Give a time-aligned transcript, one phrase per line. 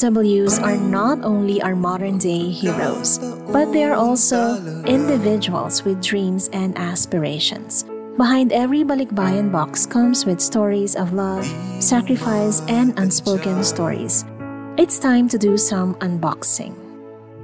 [0.00, 3.18] OFWs are not only our modern day heroes,
[3.52, 7.84] but they are also individuals with dreams and aspirations.
[8.16, 11.44] Behind every Balikbayan box comes with stories of love,
[11.84, 14.24] sacrifice, and unspoken stories.
[14.78, 16.72] It's time to do some unboxing.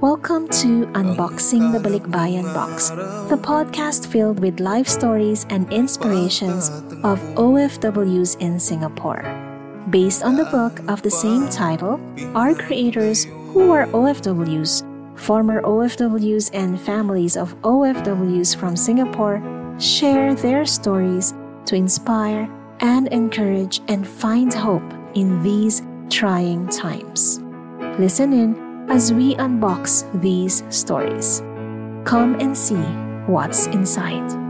[0.00, 2.88] Welcome to Unboxing the Balikbayan Box,
[3.28, 6.70] the podcast filled with life stories and inspirations
[7.04, 9.45] of OFWs in Singapore.
[9.90, 12.00] Based on the book of the same title,
[12.34, 14.82] our creators, who are OFWs,
[15.16, 19.40] former OFWs, and families of OFWs from Singapore,
[19.78, 21.34] share their stories
[21.66, 24.82] to inspire and encourage and find hope
[25.14, 27.38] in these trying times.
[27.96, 31.42] Listen in as we unbox these stories.
[32.04, 32.82] Come and see
[33.30, 34.45] what's inside.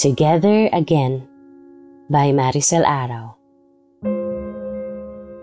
[0.00, 1.28] Together Again
[2.08, 3.36] by Marisel Araw.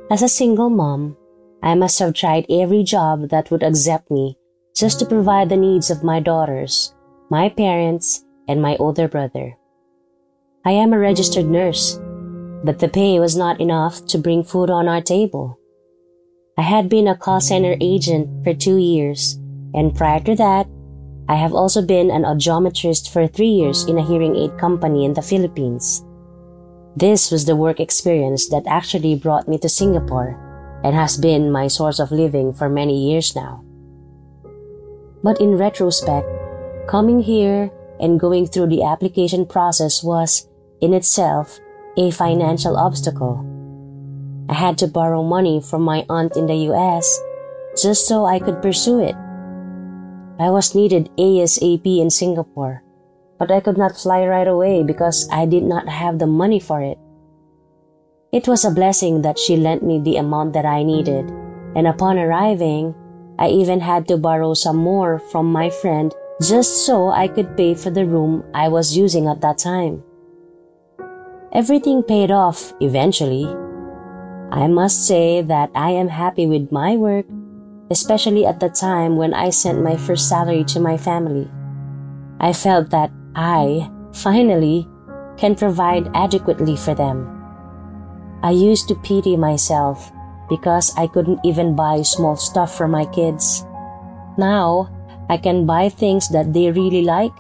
[0.10, 1.16] As a single mom,
[1.62, 4.36] I must have tried every job that would accept me
[4.76, 6.96] just to provide the needs of my daughters,
[7.30, 9.56] my parents, and my older brother.
[10.66, 12.02] I am a registered nurse,
[12.64, 15.60] but the pay was not enough to bring food on our table.
[16.58, 19.38] I had been a call center agent for two years,
[19.76, 20.66] and prior to that,
[21.30, 25.14] I have also been an audiometrist for three years in a hearing aid company in
[25.14, 26.06] the Philippines.
[26.96, 30.40] This was the work experience that actually brought me to Singapore
[30.84, 33.64] and has been my source of living for many years now.
[35.22, 36.28] But in retrospect,
[36.88, 40.48] coming here and going through the application process was,
[40.80, 41.60] in itself,
[41.98, 43.44] a financial obstacle.
[44.48, 47.20] I had to borrow money from my aunt in the US
[47.76, 49.16] just so I could pursue it.
[50.40, 52.84] I was needed ASAP in Singapore,
[53.40, 56.82] but I could not fly right away because I did not have the money for
[56.82, 57.00] it.
[58.32, 61.32] It was a blessing that she lent me the amount that I needed,
[61.76, 62.94] and upon arriving,
[63.40, 67.74] I even had to borrow some more from my friend just so I could pay
[67.74, 70.04] for the room I was using at that time.
[71.52, 73.48] Everything paid off eventually.
[74.52, 77.26] I must say that I am happy with my work
[77.90, 81.50] especially at the time when I sent my first salary to my family.
[82.40, 84.88] I felt that I, finally,
[85.38, 87.30] can provide adequately for them.
[88.44, 90.12] I used to pity myself
[90.50, 93.66] because I couldn't even buy small stuff for my kids.
[94.38, 94.90] Now,
[95.30, 97.34] I can buy things that they really like,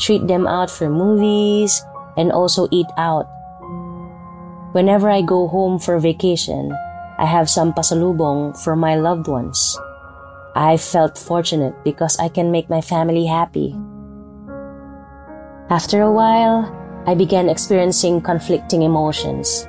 [0.00, 1.82] treat them out for movies,
[2.16, 3.28] and also eat out.
[4.72, 6.72] Whenever I go home for vacation,
[7.18, 9.78] I have some pasalubong for my loved ones.
[10.58, 13.78] I felt fortunate because I can make my family happy.
[15.70, 16.66] After a while,
[17.06, 19.68] I began experiencing conflicting emotions.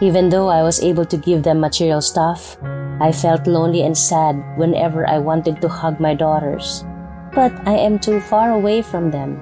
[0.00, 2.58] Even though I was able to give them material stuff,
[2.98, 6.82] I felt lonely and sad whenever I wanted to hug my daughters.
[7.30, 9.38] But I am too far away from them.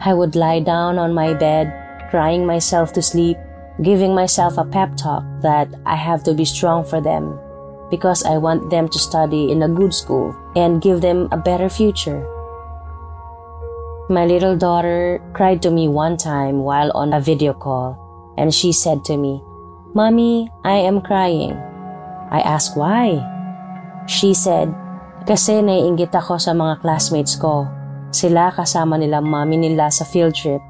[0.00, 1.68] I would lie down on my bed,
[2.08, 3.36] crying myself to sleep,
[3.82, 7.38] giving myself a pep talk that I have to be strong for them
[7.90, 11.68] because I want them to study in a good school and give them a better
[11.68, 12.26] future.
[14.08, 17.96] My little daughter cried to me one time while on a video call,
[18.36, 19.40] and she said to me,
[19.94, 21.56] Mommy, I am crying.
[22.28, 23.22] I asked why.
[24.04, 24.74] She said,
[25.24, 27.64] kasi naiingit ako sa mga classmates ko.
[28.12, 30.60] Sila kasama nila mami nila sa field trip.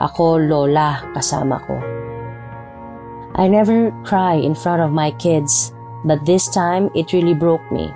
[0.00, 1.76] Ako lola kasama ko.
[3.36, 5.73] I never cry in front of my kids
[6.04, 7.92] but this time it really broke me.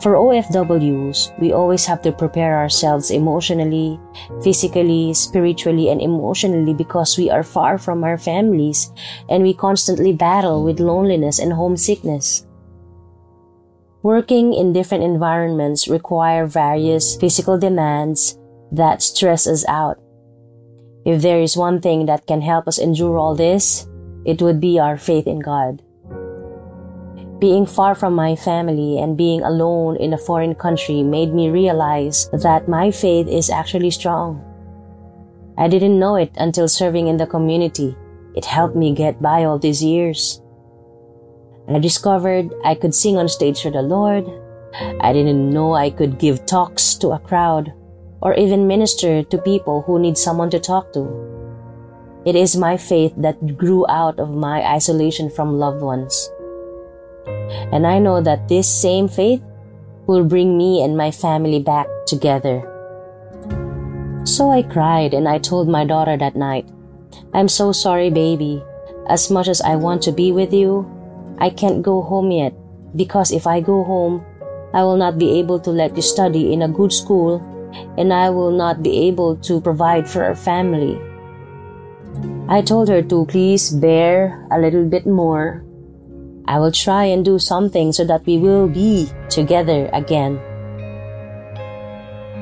[0.00, 3.98] For OFWs, we always have to prepare ourselves emotionally,
[4.42, 8.92] physically, spiritually, and emotionally because we are far from our families
[9.30, 12.46] and we constantly battle with loneliness and homesickness.
[14.02, 18.38] Working in different environments require various physical demands
[18.70, 19.98] that stress us out.
[21.06, 23.88] If there is one thing that can help us endure all this,
[24.26, 25.82] it would be our faith in God.
[27.38, 32.30] Being far from my family and being alone in a foreign country made me realize
[32.32, 34.40] that my faith is actually strong.
[35.58, 37.96] I didn't know it until serving in the community
[38.36, 40.42] It helped me get by all these years.
[41.66, 44.28] I discovered I could sing on stage for the Lord.
[45.00, 47.72] I didn't know I could give talks to a crowd
[48.20, 51.08] or even minister to people who need someone to talk to.
[52.26, 56.28] It is my faith that grew out of my isolation from loved ones.
[57.72, 59.42] And I know that this same faith
[60.06, 62.62] will bring me and my family back together.
[64.24, 66.68] So I cried and I told my daughter that night,
[67.32, 68.62] I'm so sorry, baby.
[69.08, 70.86] As much as I want to be with you,
[71.38, 72.54] I can't go home yet
[72.96, 74.24] because if I go home,
[74.72, 77.42] I will not be able to let you study in a good school
[77.98, 80.98] and I will not be able to provide for our family.
[82.48, 85.65] I told her to please bear a little bit more.
[86.48, 90.38] I will try and do something so that we will be together again.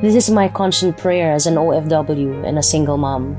[0.02, 3.32] This is my constant prayer as an OFW and a single mom.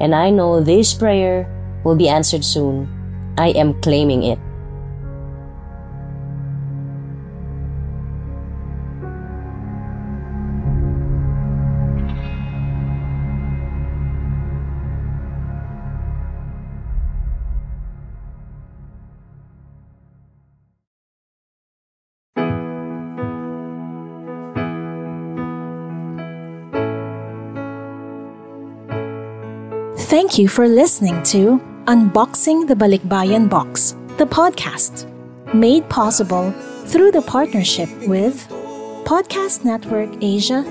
[0.00, 1.44] And I know this prayer
[1.84, 2.88] will be answered soon.
[3.36, 4.38] I am claiming it.
[30.14, 35.10] Thank you for listening to Unboxing the Balikbayan Box, the podcast,
[35.52, 36.52] made possible
[36.86, 38.46] through the partnership with
[39.04, 40.62] Podcast Network Asia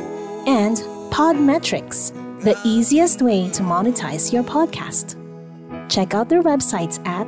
[0.48, 0.78] and
[1.12, 5.18] Podmetrics, the easiest way to monetize your podcast.
[5.90, 7.28] Check out their websites at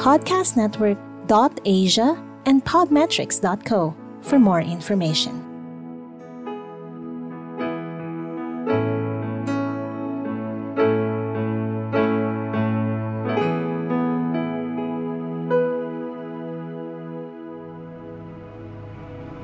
[0.00, 5.55] podcastnetwork.asia and podmetrics.co for more information.